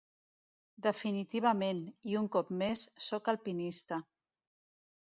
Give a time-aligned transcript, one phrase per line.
[0.85, 4.05] Definitivament, i un cop més, soc alpinista.